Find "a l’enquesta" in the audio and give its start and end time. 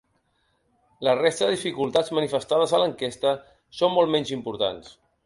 2.73-3.35